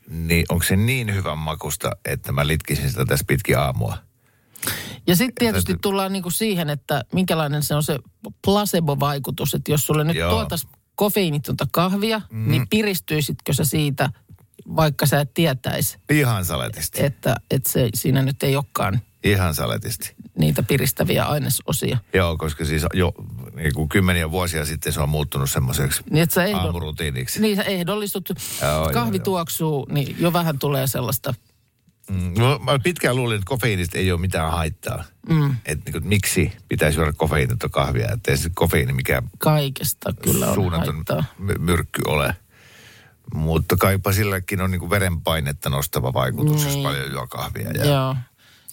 niin 0.08 0.46
onko 0.50 0.63
se 0.65 0.75
niin 0.75 1.15
hyvän 1.15 1.38
makusta, 1.38 1.91
että 2.06 2.32
mä 2.32 2.48
litkisin 2.48 2.89
sitä 2.89 3.06
tässä 3.06 3.25
pitkin 3.27 3.58
aamua? 3.60 3.98
Ja 5.08 5.15
sitten 5.15 5.36
tietysti 5.39 5.75
tullaan 5.82 6.13
niinku 6.13 6.32
siihen, 6.32 6.70
että 6.70 7.03
minkälainen 7.13 7.63
se 7.63 7.75
on 7.75 7.84
se 7.84 8.00
placebo-vaikutus, 8.46 9.53
että 9.53 9.72
jos 9.72 9.86
sulle 9.88 10.03
nyt 10.03 10.18
tuotas 10.29 10.68
kofeiinitonta 10.96 11.68
kahvia, 11.72 12.22
mm. 12.32 12.51
niin 12.51 12.68
piristyisitkö 12.70 13.53
sä 13.53 13.63
siitä, 13.63 14.10
vaikka 14.75 15.06
sä 15.06 15.20
et 15.22 15.34
tietäisi, 15.34 15.98
Ihan 16.10 16.46
saletisti. 16.46 17.06
että, 17.06 17.36
että 17.51 17.70
se, 17.72 17.89
siinä 17.96 18.22
nyt 18.22 18.44
ei 18.44 18.56
olekaan 18.56 19.01
Ihan 19.24 19.56
saletisti. 19.56 20.15
niitä 20.38 20.63
piristäviä 20.63 21.25
ainesosia. 21.25 21.98
Joo, 22.13 22.38
koska 22.38 22.65
siis 22.65 22.86
jo 22.94 23.13
niin 23.56 23.74
kuin 23.74 23.89
kymmeniä 23.89 24.32
vuosia 24.32 24.65
sitten 24.65 24.94
se 24.94 25.01
on 25.01 25.10
muuttunut 25.10 25.50
semmoiseksi 25.50 26.01
Niin, 26.10 26.27
ehdo, 26.48 26.58
aamurutiiniksi. 26.58 27.41
niin 27.41 27.56
sä 27.56 27.63
ehdollistut, 27.63 28.29
Joo, 28.62 28.72
joo, 28.72 28.89
kahvi 28.94 29.18
joo. 29.18 29.24
tuoksuu, 29.24 29.88
niin 29.91 30.15
jo 30.20 30.34
vähän 30.34 30.60
tulee 30.60 30.88
sellaista, 30.88 31.34
Mm, 32.09 32.33
no, 32.37 32.59
mä 32.59 32.79
pitkään 32.79 33.15
luulin, 33.15 33.35
että 33.35 33.45
kofeiinista 33.49 33.97
ei 33.97 34.11
ole 34.11 34.19
mitään 34.21 34.51
haittaa. 34.51 35.03
Mm. 35.29 35.55
Että 35.65 35.83
niin 35.85 35.91
kuin, 36.01 36.07
miksi 36.07 36.51
pitäisi 36.69 36.97
juoda 36.99 37.13
kofeiinitonta 37.13 37.69
kahvia, 37.69 38.11
että 38.13 38.31
ei 38.31 38.37
se 38.37 38.49
kofeiini 38.55 38.93
mikään 38.93 39.29
kaikesta 39.37 40.13
kyllä 40.23 40.47
on 40.47 40.53
suunnaton 40.55 40.95
haittaa. 40.95 41.23
my- 41.37 41.55
myrkky 41.59 42.01
ole. 42.07 42.35
Mutta 43.33 43.75
kaipa 43.77 44.11
silläkin 44.13 44.61
on 44.61 44.71
niin 44.71 44.79
kuin 44.79 44.89
verenpainetta 44.89 45.69
nostava 45.69 46.13
vaikutus, 46.13 46.63
jos 46.63 46.73
Niin. 46.73 46.83
paljon 46.83 47.11
juo 47.11 47.27
kahvia. 47.27 47.71
Ja 47.71 47.85
Joo. 47.85 48.15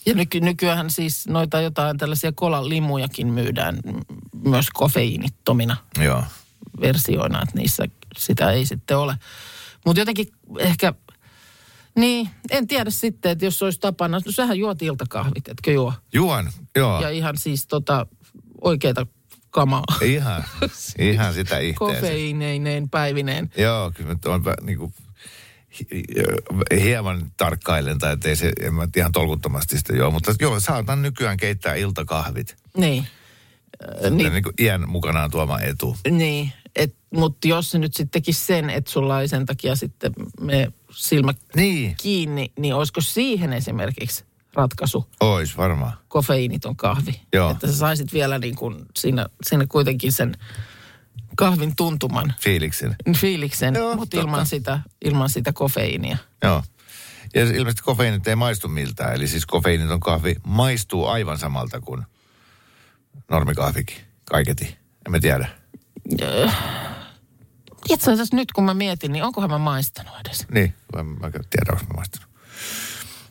Ja 0.07 0.15
nyky, 0.15 0.41
nykyään 0.41 0.91
siis 0.91 1.29
noita 1.29 1.61
jotain 1.61 1.99
tällaisia 1.99 2.33
kolalimujakin 2.33 3.27
myydään 3.27 3.79
mm, 3.85 4.01
myös 4.51 4.67
kofeiinittomina 4.73 5.77
Joo. 5.99 6.25
versioina, 6.81 7.43
että 7.43 7.59
niissä 7.59 7.85
sitä 8.19 8.51
ei 8.51 8.67
sitten 8.67 8.99
ole. 8.99 9.17
Mutta 9.87 10.01
jotenkin 10.01 10.29
ehkä, 10.59 10.95
niin, 11.99 12.29
en 12.51 12.67
tiedä 12.67 12.91
sitten, 12.91 13.33
että 13.33 13.45
jos 13.45 13.63
olisi 13.63 13.81
tapana, 13.81 14.21
no 14.27 14.33
sähän 14.33 14.59
juot 14.59 14.83
iltakahvit, 14.83 15.49
etkö 15.49 15.73
juo? 15.73 15.93
Juon, 16.15 16.51
joo. 16.77 17.01
Ja 17.03 17.11
ihan 17.11 17.39
siis 17.39 17.67
tota 17.67 18.07
oikeita 18.61 19.07
kamaa. 19.51 19.85
Ihan, 20.03 20.45
ihan 20.99 21.35
sitä 21.35 21.59
ihteensä. 21.59 21.95
Kofeiineineen 22.01 22.91
päivineen. 22.91 23.51
Joo, 23.57 23.91
kyllä 23.95 24.15
mä 24.25 24.35
on 24.35 24.43
niin 24.63 24.79
kuin, 24.79 24.95
hieman 26.81 27.33
tarkkailen, 27.37 27.99
tai 27.99 28.13
ettei 28.13 28.37
se, 28.37 28.53
en 28.61 28.75
mä 28.75 28.89
ihan 28.97 29.13
tolkuttomasti 29.13 29.79
sitä 29.79 29.93
joo, 29.97 30.11
mutta 30.11 30.35
joo, 30.41 30.61
saatan 30.61 31.03
nykyään 31.03 31.37
keittää 31.37 31.75
iltakahvit. 31.75 32.57
Niin. 32.77 33.05
Äh, 33.05 34.01
Niin. 34.11 34.17
niin, 34.17 34.33
niin 34.33 34.43
kuin 34.43 34.55
iän 34.61 34.89
mukanaan 34.91 35.31
tuoma 35.31 35.61
etu. 35.61 35.97
niin. 36.11 36.53
Mutta 37.15 37.49
jos 37.49 37.71
se 37.71 37.79
nyt 37.79 37.95
sitten 37.95 38.11
tekisi 38.11 38.47
sen, 38.47 38.71
että 38.71 38.91
sulla 38.91 39.21
ei 39.21 39.29
sen 39.29 39.47
takia 39.47 39.77
sitten 39.77 40.13
me 40.41 40.69
silmä 40.97 41.35
Niin, 41.57 41.95
kiinni, 42.03 42.53
niin 42.59 42.75
olisiko 42.75 43.01
siihen 43.01 43.53
esimerkiksi 43.53 44.25
ratkaisu 44.55 45.07
ois 45.21 45.57
varmaan. 45.57 45.93
kofeiiniton 46.09 46.77
kahvi? 46.77 47.21
Joo. 47.33 47.51
Että 47.51 47.67
sä 47.67 47.73
saisit 47.73 48.13
vielä 48.13 48.39
niin 48.39 48.57
kuin 48.57 48.87
siinä, 48.97 49.27
siinä 49.43 49.67
kuitenkin 49.69 50.13
sen 50.13 50.35
kahvin 51.37 51.77
tuntuman, 51.77 52.35
Fiiliksen. 52.41 52.97
fiiliksen, 53.17 53.75
Joo, 53.75 53.97
mutta 53.97 54.17
totta. 54.17 54.21
ilman 54.31 54.47
sitä, 54.47 54.81
ilman 55.05 55.31
sitä 55.31 55.53
kofeiinia. 55.53 56.17
Joo. 56.43 56.63
Ja 57.35 57.43
ilmeisesti 57.45 57.83
kofeiinit 57.83 58.29
ei 58.29 58.37
maistu 58.37 58.69
miltään. 58.69 59.15
Eli 59.15 59.29
siis 59.29 59.47
kofeiiniton 59.47 60.01
kahvi 60.01 60.35
maistuu 60.47 61.07
aivan 61.07 61.39
samalta 61.39 61.81
kuin 61.81 62.03
normikahvikin. 63.31 63.97
Kaiketi. 64.25 64.77
En 65.07 65.13
mä 65.13 65.21
tiedä. 65.21 65.49
Itse 67.89 68.13
asiassa 68.13 68.37
nyt 68.37 68.53
kun 68.53 68.65
mä 68.65 68.75
mietin, 68.75 69.13
niin 69.13 69.25
onkohan 69.25 69.51
mä 69.51 69.59
maistanut 69.59 70.15
edes? 70.27 70.47
Niin, 70.51 70.75
mä, 70.97 71.03
mä 71.03 71.27
en 71.27 71.33
tiedä, 71.33 71.73
onko 71.73 71.85
mä 71.85 71.95
maistanut. 71.97 72.29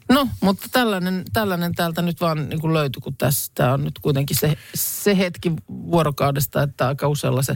No, 0.10 0.28
mutta 0.42 0.68
tällainen, 0.72 1.24
tällainen 1.34 1.76
täältä 1.76 2.02
nyt 2.02 2.22
vaan 2.22 2.50
niin 2.50 2.62
kuin 2.62 2.74
löytyi, 2.74 3.02
kun 3.02 3.18
tässä 3.18 3.52
tämä 3.56 3.74
on 3.74 3.84
nyt 3.84 4.00
kuitenkin 4.00 4.38
se, 4.38 4.58
se 4.76 5.18
hetki 5.18 5.52
vuorokaudesta, 5.70 6.64
että 6.64 6.88
aika 6.88 7.08
usealla 7.08 7.42
se 7.42 7.56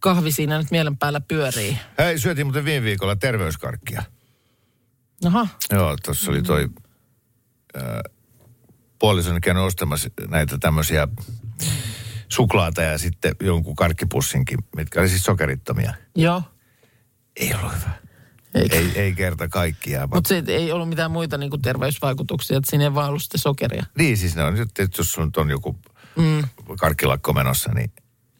kahvi 0.00 0.32
siinä 0.32 0.58
nyt 0.58 0.70
mielen 0.70 0.96
päällä 0.96 1.20
pyörii. 1.20 1.78
Hei, 1.98 2.18
syötiin 2.18 2.46
muuten 2.46 2.64
viime 2.64 2.84
viikolla 2.84 3.16
terveyskarkkia. 3.16 4.02
Aha, 5.26 5.46
Joo, 5.72 5.96
tuossa 6.04 6.30
oli 6.30 6.42
toi 6.42 6.68
äh, 7.76 7.82
puolisoni 8.98 9.40
käynyt 9.40 9.62
ostamassa 9.62 10.08
näitä 10.28 10.58
tämmöisiä 10.58 11.08
suklaata 12.28 12.82
ja 12.82 12.98
sitten 12.98 13.36
jonkun 13.40 13.76
karkkipussinkin, 13.76 14.58
mitkä 14.76 15.00
oli 15.00 15.08
siis 15.08 15.24
sokerittomia. 15.24 15.94
joo. 16.16 16.42
Ei 17.36 17.54
ollut 17.54 17.72
hyvä. 17.72 17.90
Eikä. 18.54 18.76
Ei, 18.76 18.92
ei 18.94 19.14
kerta 19.14 19.48
kaikkiaan. 19.48 20.08
Mutta 20.14 20.28
se 20.28 20.42
ei 20.46 20.72
ollut 20.72 20.88
mitään 20.88 21.10
muita 21.10 21.38
niin 21.38 21.50
kuin 21.50 21.62
terveysvaikutuksia, 21.62 22.56
että 22.56 22.70
siinä 22.70 22.84
ei 22.84 22.94
vaan 22.94 23.08
ollut 23.08 23.22
sokeria. 23.36 23.84
Niin, 23.98 24.16
siis 24.16 24.36
ne 24.36 24.44
on 24.44 24.60
että 24.60 24.88
jos 24.98 25.12
sun 25.12 25.30
on 25.36 25.50
joku 25.50 25.78
mm. 26.16 26.48
karkkilakko 26.78 27.32
menossa, 27.32 27.72
niin, 27.72 27.92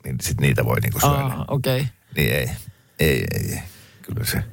niin 0.05 0.17
sit 0.23 0.41
niitä 0.41 0.65
voi 0.65 0.81
niinku 0.81 1.01
syödä. 1.01 1.35
Okei. 1.49 1.81
Okay. 1.81 1.87
Niin 2.17 2.35
ei, 2.35 2.51
ei, 2.99 3.27
ei, 3.35 3.53
ei. 3.53 3.63
Kyllä 4.03 4.25
se, 4.25 4.45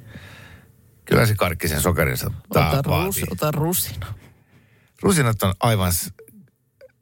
kyllä 1.05 1.25
se 1.25 1.35
karkkisen 1.35 1.81
sokerinsa 1.81 2.31
Ota, 2.49 2.71
rus, 2.71 2.87
vaatii. 2.87 3.23
ota 3.31 3.51
rusina. 3.51 4.13
Rusinat 5.01 5.43
on 5.43 5.53
aivan 5.59 5.91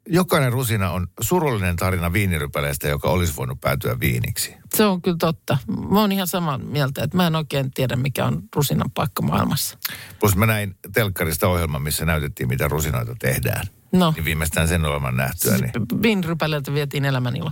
jokainen 0.08 0.52
rusina 0.52 0.90
on 0.90 1.06
surullinen 1.20 1.76
tarina 1.76 2.12
viinirypäleestä, 2.12 2.88
joka 2.88 3.08
olisi 3.08 3.36
voinut 3.36 3.60
päätyä 3.60 4.00
viiniksi. 4.00 4.54
Se 4.74 4.84
on 4.84 5.02
kyllä 5.02 5.16
totta. 5.20 5.58
Mä 5.90 6.00
oon 6.00 6.12
ihan 6.12 6.26
samaa 6.26 6.58
mieltä, 6.58 7.02
että 7.02 7.16
mä 7.16 7.26
en 7.26 7.36
oikein 7.36 7.70
tiedä, 7.70 7.96
mikä 7.96 8.24
on 8.24 8.42
rusinan 8.56 8.90
paikka 8.90 9.22
maailmassa. 9.22 9.78
Plus 10.20 10.36
mä 10.36 10.46
näin 10.46 10.76
telkkarista 10.92 11.48
ohjelman, 11.48 11.82
missä 11.82 12.04
näytettiin, 12.04 12.48
mitä 12.48 12.68
rusinoita 12.68 13.14
tehdään. 13.18 13.66
No, 13.92 14.12
Niin 14.16 14.24
viimeistään 14.24 14.68
sen 14.68 14.84
ohjelman 14.84 15.16
nähtyä. 15.16 15.58
Niin. 15.58 16.02
viinirypäleeltä 16.02 16.74
vietiin 16.74 17.04
elämänilo. 17.04 17.50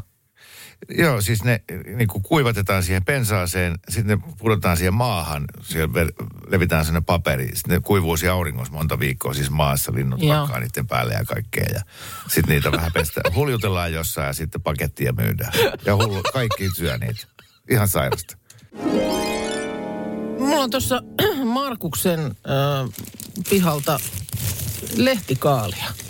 Joo, 0.89 1.21
siis 1.21 1.45
ne 1.45 1.62
niin 1.97 2.09
kuin 2.09 2.23
kuivatetaan 2.23 2.83
siihen 2.83 3.05
pensaaseen, 3.05 3.79
sitten 3.89 4.19
ne 4.19 4.35
pudotaan 4.39 4.77
siihen 4.77 4.95
maahan, 4.95 5.45
siellä 5.62 6.11
levitään 6.49 6.85
sinne 6.85 7.01
paperi, 7.01 7.51
sitten 7.55 7.75
ne 7.75 7.81
kuivuu 7.81 8.17
siellä 8.17 8.35
auringossa 8.35 8.73
monta 8.73 8.99
viikkoa, 8.99 9.35
siis 9.35 9.51
maassa, 9.51 9.93
linnut 9.95 10.23
Joo. 10.23 10.49
niiden 10.61 10.87
päälle 10.87 11.15
ja 11.15 11.25
kaikkea. 11.25 11.67
Ja 11.75 11.81
sitten 12.29 12.55
niitä 12.55 12.73
vähän 12.73 12.93
pestään, 12.93 13.35
huljutellaan 13.37 13.93
jossain 13.93 14.27
ja 14.27 14.33
sitten 14.33 14.62
pakettia 14.62 15.12
myydään. 15.12 15.53
Ja 15.87 15.97
hullu, 15.97 16.23
kaikki 16.33 16.69
syö 16.77 16.99
niitä. 16.99 17.27
Ihan 17.71 17.89
sairasta. 17.89 18.37
Mulla 20.39 20.62
on 20.62 20.71
tuossa 20.71 21.03
Markuksen 21.45 22.21
äh, 22.21 22.89
pihalta 23.51 24.01
lehtikaalia. 24.97 26.01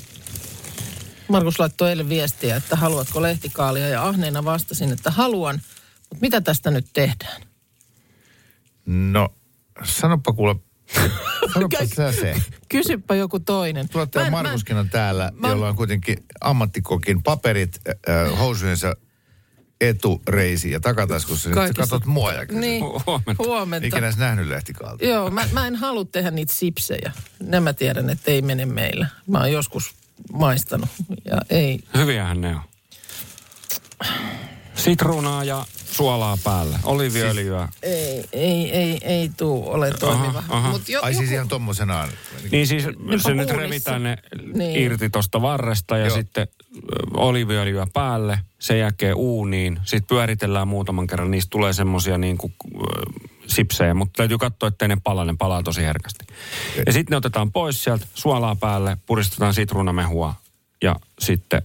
Markus 1.32 1.58
laittoi 1.58 1.88
eilen 1.90 2.08
viestiä, 2.08 2.56
että 2.56 2.76
haluatko 2.76 3.22
lehtikaalia 3.22 3.88
ja 3.88 4.08
ahneena 4.08 4.44
vastasin, 4.44 4.92
että 4.92 5.10
haluan. 5.10 5.60
Mutta 6.10 6.20
mitä 6.20 6.40
tästä 6.40 6.70
nyt 6.70 6.86
tehdään? 6.92 7.42
No, 8.86 9.28
sanoppa 9.84 10.32
kuule, 10.32 10.56
sanoppa 11.54 11.78
sä 11.96 12.12
se. 12.12 12.34
Kysypä 12.68 13.14
joku 13.14 13.40
toinen. 13.40 13.88
Tuottaja 13.88 14.22
Mä 14.22 14.26
en- 14.26 14.32
Markuskin 14.46 14.76
on 14.76 14.88
täällä, 14.90 15.32
mä- 15.34 15.48
jolla 15.48 15.68
on 15.68 15.76
kuitenkin 15.76 16.16
ammattikokin 16.40 17.22
paperit 17.22 17.80
äh, 17.88 18.38
housujensa 18.38 18.96
etureisi 19.80 20.70
ja 20.70 20.80
takataskussa. 20.80 21.48
Nyt 21.48 21.54
sä 21.54 21.60
Kaikissa- 21.60 21.82
katot 21.82 22.06
mua 22.06 22.32
ja 22.32 22.44
Niin, 22.44 22.82
Huomenta. 23.06 23.34
huomenta. 23.46 23.86
Ikinä 23.86 24.06
edes 24.06 24.16
nähnyt 24.16 24.46
lehtikaalta. 24.48 25.04
Joo, 25.04 25.30
mä, 25.30 25.48
mä 25.52 25.66
en 25.66 25.76
halua 25.76 26.04
tehdä 26.04 26.30
niitä 26.30 26.52
sipsejä. 26.52 27.12
Nämä 27.42 27.72
tiedän, 27.72 28.10
että 28.10 28.30
ei 28.30 28.42
mene 28.42 28.66
meillä. 28.66 29.06
Mä 29.26 29.38
oon 29.38 29.52
joskus 29.52 29.94
maistanut 30.32 30.88
ja 31.24 31.36
ei. 31.50 31.80
Hyviähän 31.96 32.40
ne 32.40 32.54
on. 32.56 32.60
Sitruunaa 34.74 35.44
ja 35.44 35.64
suolaa 35.92 36.38
päälle. 36.44 36.78
Oliviöljyä. 36.84 37.68
Ei, 37.82 38.24
ei, 38.32 38.70
ei, 38.72 38.98
ei 39.02 39.30
tuu 39.36 39.70
ole 39.70 39.90
toimiva. 40.00 40.42
aha. 40.48 40.70
Mut 40.70 40.88
jo, 40.88 41.00
Ai 41.02 41.12
siis 41.14 41.22
joku- 41.24 41.34
ihan 41.34 41.48
tommosenaan. 41.48 42.08
Niin 42.50 42.66
siis 42.66 42.84
se 43.22 43.34
nyt 43.34 43.50
revitään 43.50 44.02
ne 44.02 44.16
Niin. 44.54 44.80
irti 44.80 45.10
tuosta 45.10 45.42
varresta 45.42 45.98
ja 45.98 46.06
Joo. 46.06 46.16
sitten 46.16 46.48
oliviöljyä 47.14 47.86
päälle, 47.92 48.38
sen 48.58 48.78
jälkeen 48.78 49.14
uuniin. 49.16 49.78
Sitten 49.84 50.08
pyöritellään 50.08 50.68
muutaman 50.68 51.06
kerran, 51.06 51.30
niistä 51.30 51.50
tulee 51.50 51.72
semmosia 51.72 52.18
niin 52.18 52.38
kuin 52.38 52.54
sipsejä, 53.52 53.94
mutta 53.94 54.16
täytyy 54.16 54.38
katsoa, 54.38 54.68
ettei 54.68 54.88
ne 54.88 54.96
pala, 55.04 55.24
ne 55.24 55.34
palaa 55.38 55.62
tosi 55.62 55.82
herkästi. 55.82 56.24
Ja 56.86 56.92
sitten 56.92 57.10
ne 57.10 57.16
otetaan 57.16 57.52
pois 57.52 57.84
sieltä, 57.84 58.06
suolaa 58.14 58.56
päälle, 58.56 58.96
puristetaan 59.06 59.54
sitruunamehua 59.54 60.34
ja 60.82 60.96
sitten 61.18 61.62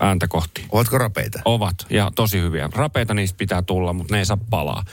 ääntä 0.00 0.28
kohti. 0.28 0.66
Ovatko 0.72 0.98
rapeita? 0.98 1.40
Ovat, 1.44 1.74
ja 1.90 2.12
tosi 2.14 2.40
hyviä. 2.40 2.70
Rapeita 2.74 3.14
niistä 3.14 3.36
pitää 3.36 3.62
tulla, 3.62 3.92
mutta 3.92 4.14
ne 4.14 4.18
ei 4.18 4.26
saa 4.26 4.38
palaa. 4.50 4.84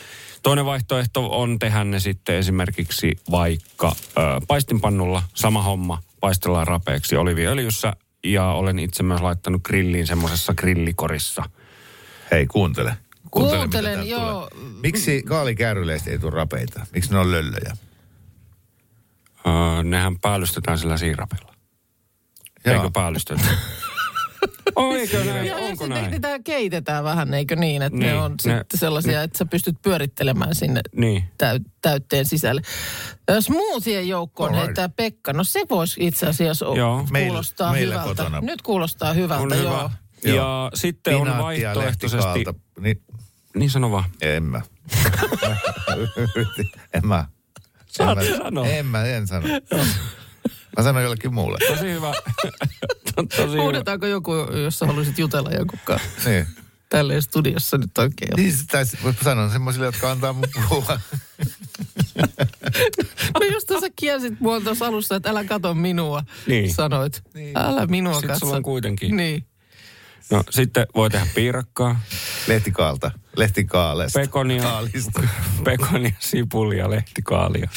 Toinen 0.44 0.66
vaihtoehto 0.66 1.42
on 1.42 1.60
tehdä 1.60 1.84
ne 1.84 2.00
sitten 2.00 2.36
esimerkiksi 2.36 3.12
vaikka 3.32 3.96
ö, 3.98 4.22
paistinpannulla, 4.48 5.24
sama 5.34 5.64
homma, 5.64 6.00
paistellaan 6.20 6.68
rapeeksi 6.68 7.16
oliviöljyssä, 7.16 7.94
ja 8.24 8.46
olen 8.46 8.80
itse 8.80 9.04
myös 9.04 9.22
laittanut 9.22 9.62
grilliin 9.64 10.08
semmoisessa 10.08 10.54
grillikorissa. 10.54 11.44
Hei, 12.32 12.48
kuuntele. 12.48 12.98
Kuuntele, 13.34 13.60
Kuuntelen, 13.60 14.00
mitä 14.00 14.16
täältä 14.16 14.32
joo. 14.32 14.48
Tulee. 14.54 14.70
Miksi 14.84 15.24
kaalikääryleistä 15.24 16.10
ei 16.12 16.20
tule 16.20 16.32
rapeita? 16.32 16.86
Miksi 16.94 17.12
ne 17.12 17.18
on 17.20 17.32
löllöjä? 17.32 17.78
Öö, 19.48 19.84
nehän 19.84 20.20
päällystetään 20.20 20.78
sillä 20.80 20.98
siirapilla. 20.98 21.54
Jaa. 22.66 22.76
Eikö 22.76 22.90
päällystetä? 22.94 23.42
Eikö 25.00 25.18
näin? 25.26 25.28
Ja, 25.28 25.44
ja 25.46 25.56
Onko 25.56 25.68
sitten 25.68 25.90
näin? 25.90 26.12
niitä 26.12 26.40
keitetään 26.44 27.04
vähän, 27.04 27.34
eikö 27.34 27.56
niin? 27.56 27.82
Että 27.82 28.00
ne 28.00 28.06
Niin, 28.06 28.18
on 28.18 28.32
ne- 28.32 28.38
sitten 28.58 28.80
sellaisia, 28.80 29.24
että 29.24 29.38
sä 29.38 29.46
pystyt 29.46 29.76
pyörittelemään 29.82 30.56
sinne 30.56 30.82
Niin. 30.96 31.24
täy- 31.38 31.60
täytteen 31.82 32.26
sisälle. 32.26 32.62
Ö, 33.32 33.42
Smoothien 33.42 34.08
joukkoon 34.08 34.50
Alright. 34.50 34.66
heittää 34.68 34.90
Pekka. 34.90 35.34
No 35.34 35.44
se 35.44 35.62
voisi 35.70 36.08
itse 36.08 36.28
asiassa 36.28 36.66
Joo. 36.66 37.06
kuulostaa 37.18 37.72
Meillä- 37.72 37.96
meillä 37.96 38.02
hyvältä. 38.04 38.24
kotona. 38.24 38.42
Nyt 38.42 38.62
kuulostaa 38.62 39.14
hyvältä, 39.14 39.44
On 39.44 39.50
joo. 39.64 39.78
hyvä. 39.80 39.90
Joo. 40.24 40.36
Ja 40.36 40.72
sitten 40.74 41.16
on 41.16 41.38
vaihtoehtoisesti... 41.38 42.44
Niin, 42.80 43.02
Niin 43.56 43.70
sano 43.70 43.92
vaan. 43.92 44.04
en 44.22 44.44
mä. 44.44 44.62
en 46.94 47.08
mä. 47.08 47.26
Saat 47.88 48.18
en 48.18 48.32
mä, 48.32 48.38
sanoa. 48.38 48.68
En 48.68 48.86
mä, 48.86 49.06
en 49.06 49.28
sano. 49.28 49.48
Mä 50.78 50.84
sanon 50.84 51.04
jollekin 51.04 51.34
muulle. 51.34 51.58
Tosi 51.68 51.92
hyvä. 51.92 52.12
Tosi 53.38 53.52
hyvä. 53.52 53.62
Huudetaanko 53.62 54.06
joku, 54.06 54.32
jos 54.64 54.80
sä 54.80 54.86
haluaisit 54.86 55.20
jutella 55.20 55.52
jonkun 55.52 55.80
kanssa? 55.86 56.30
Niin. 56.30 56.48
Tälleen 56.90 57.22
studiossa 57.22 57.78
nyt 57.78 57.98
oikein. 57.98 58.32
Niin, 58.36 58.54
tai 58.72 58.86
sanon 59.24 59.52
semmoisille, 59.52 59.86
jotka 59.86 60.12
antaa 60.12 60.34
mun 60.34 60.46
puhua. 60.54 61.00
No 63.34 63.46
just 63.54 63.68
sä 63.68 63.90
kielsit 63.96 64.40
mua 64.40 64.62
tuossa 64.62 64.86
alussa, 64.86 65.16
että 65.16 65.30
älä 65.30 65.44
kato 65.44 65.74
minua. 65.74 66.24
Niin. 66.48 66.74
Sanoit. 66.74 67.22
Niin. 67.34 67.58
Älä 67.58 67.86
minua 67.86 68.14
Sitten 68.14 68.30
katso. 68.30 68.46
sulla 68.46 68.58
on 68.58 68.64
kuitenkin. 68.64 69.18
Niin. 69.18 69.46
No 70.32 70.44
sitten 70.50 70.88
voi 70.96 71.10
tehdä 71.10 71.28
piirakkaa, 71.36 72.00
Lehtikaalta. 72.48 73.12
Lehtikaalesta. 73.38 74.20
pekonia, 74.20 74.64
Kaalista. 74.64 75.22
pekonia, 75.64 76.12
sipulia, 76.20 76.90
lehtikaalia 76.90 77.70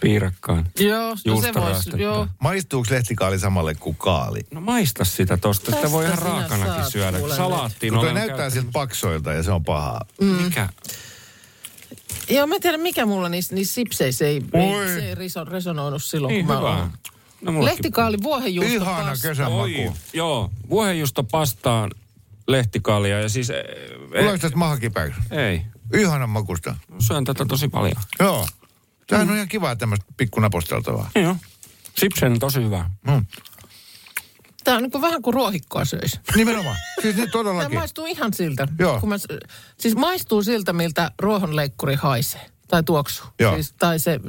piirakkaan. 0.00 0.66
Joo, 0.80 1.16
no 1.26 1.40
se 1.40 1.54
voisi, 1.54 1.90
joo. 1.96 2.28
Maistuuko 2.40 2.86
lehtikaali 2.90 3.38
samalle 3.38 3.74
kuin 3.74 3.96
kaali? 3.96 4.40
No 4.50 4.60
maista 4.60 5.04
sitä 5.04 5.36
tosta. 5.36 5.72
Sitä 5.76 5.90
voi 5.90 6.04
ihan 6.04 6.16
Tästä 6.18 6.30
raakanakin 6.30 6.90
syödä. 6.90 7.18
Salaattiin 7.36 7.92
Kun 7.92 8.02
toi 8.02 8.14
näyttää 8.14 8.50
siltä 8.50 8.70
paksoilta 8.72 9.32
ja 9.32 9.42
se 9.42 9.52
on 9.52 9.64
pahaa. 9.64 10.06
Mikä? 10.44 10.68
Joo, 12.30 12.46
mä 12.46 12.54
en 12.54 12.60
tiedä 12.60 12.78
mikä 12.78 13.06
mulla 13.06 13.28
niissä, 13.28 13.54
niissä 13.54 13.74
sipseissä 13.74 14.24
ei, 14.24 14.42
Oi. 14.52 14.62
ei, 14.62 15.00
se 15.00 15.08
ei 15.08 15.14
reso, 15.14 15.44
resonoinut 15.44 16.04
silloin, 16.04 16.32
Niin 16.32 16.46
kun 16.46 16.54
mä 16.54 16.60
hyvä. 16.60 16.90
No, 17.44 17.64
Lehtikaali, 17.64 18.16
vuohenjuusto, 18.22 18.74
Ihana 18.74 19.10
pasta. 19.10 19.28
kesämaku. 19.28 19.56
Oi, 19.60 19.92
joo. 20.12 20.50
Vuohenjuusto 20.70 21.24
pastaan 21.24 21.90
lehtikaalia 22.48 23.20
ja 23.20 23.28
siis... 23.28 23.50
eh, 23.50 23.64
Tuleeko 24.08 24.38
tästä 24.38 24.58
maha 24.58 24.78
kipeäksi? 24.78 25.20
ei. 25.30 25.62
Ihanan 25.94 26.30
makusta. 26.30 26.76
Syön 26.98 27.24
tätä 27.24 27.44
tosi 27.44 27.68
paljon. 27.68 27.96
Joo. 28.20 28.46
Tämähän 29.06 29.28
on 29.30 29.36
ihan 29.36 29.48
kiva 29.48 29.76
tämmöistä 29.76 30.06
pikkunaposteltavaa. 30.16 31.10
Joo. 31.14 31.36
Sipsen 31.96 32.32
on 32.32 32.38
tosi 32.38 32.62
hyvä. 32.64 32.90
Mm. 33.06 33.26
Tää 34.64 34.76
on 34.76 34.82
niin 34.82 34.90
kuin 34.90 35.02
vähän 35.02 35.22
kuin 35.22 35.34
ruohikkoa 35.34 35.84
söisi. 35.84 36.20
Nimenomaan. 36.36 36.76
Siis 37.02 37.16
nyt 37.16 37.30
Tämä 37.30 37.32
todellakin. 37.32 37.78
maistuu 37.78 38.06
ihan 38.06 38.32
siltä. 38.34 38.68
Joo. 38.78 39.00
Kun 39.00 39.08
mä, 39.08 39.16
siis 39.78 39.96
maistuu 39.96 40.42
siltä, 40.42 40.72
miltä 40.72 41.10
ruohonleikkuri 41.18 41.94
haisee. 41.94 42.50
Tai 42.68 42.82
tuoksuu. 42.82 43.26
Joo. 43.38 43.54
Siis, 43.54 43.72
tai 43.72 43.98
se 43.98 44.20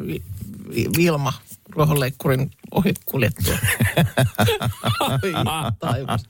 Vilma 0.98 1.34
ruohonleikkurin 1.76 2.52
ohi 2.72 2.94
kuljettua. 3.06 3.54
Ai, 5.00 5.34
taivas. 5.80 6.24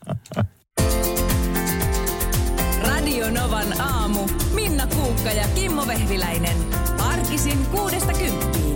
Radio 2.82 3.30
Novan 3.30 3.80
aamu. 3.80 4.28
Minna 4.54 4.86
Kuukka 4.86 5.32
ja 5.32 5.48
Kimmo 5.54 5.86
Vehviläinen. 5.86 6.56
Arkisin 6.98 7.66
kuudesta 7.66 8.12
kymppiin. 8.12 8.75